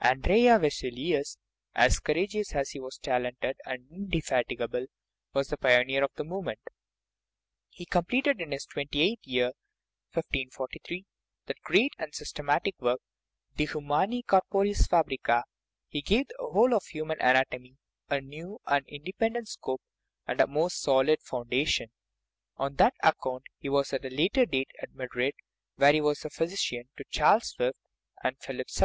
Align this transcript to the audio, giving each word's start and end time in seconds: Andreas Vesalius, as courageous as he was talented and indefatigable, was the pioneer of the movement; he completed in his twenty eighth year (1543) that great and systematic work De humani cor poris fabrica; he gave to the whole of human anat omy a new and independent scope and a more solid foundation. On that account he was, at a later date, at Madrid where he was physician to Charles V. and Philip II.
Andreas 0.00 0.60
Vesalius, 0.60 1.38
as 1.74 1.98
courageous 1.98 2.54
as 2.54 2.70
he 2.70 2.78
was 2.78 2.98
talented 2.98 3.56
and 3.64 3.90
indefatigable, 3.90 4.86
was 5.34 5.48
the 5.48 5.56
pioneer 5.56 6.04
of 6.04 6.12
the 6.14 6.22
movement; 6.22 6.60
he 7.68 7.84
completed 7.84 8.40
in 8.40 8.52
his 8.52 8.64
twenty 8.64 9.00
eighth 9.00 9.26
year 9.26 9.46
(1543) 10.12 11.04
that 11.46 11.60
great 11.62 11.94
and 11.98 12.14
systematic 12.14 12.80
work 12.80 13.00
De 13.56 13.66
humani 13.66 14.22
cor 14.22 14.42
poris 14.48 14.86
fabrica; 14.86 15.42
he 15.88 16.00
gave 16.00 16.28
to 16.28 16.34
the 16.38 16.50
whole 16.52 16.74
of 16.76 16.84
human 16.84 17.20
anat 17.20 17.48
omy 17.50 17.74
a 18.08 18.20
new 18.20 18.60
and 18.66 18.86
independent 18.86 19.48
scope 19.48 19.82
and 20.28 20.40
a 20.40 20.46
more 20.46 20.70
solid 20.70 21.20
foundation. 21.24 21.88
On 22.56 22.76
that 22.76 22.94
account 23.02 23.42
he 23.58 23.68
was, 23.68 23.92
at 23.92 24.04
a 24.04 24.10
later 24.10 24.46
date, 24.46 24.70
at 24.80 24.92
Madrid 24.94 25.34
where 25.74 25.92
he 25.92 26.00
was 26.00 26.20
physician 26.20 26.84
to 26.96 27.04
Charles 27.10 27.56
V. 27.58 27.72
and 28.22 28.38
Philip 28.38 28.68
II. 28.68 28.80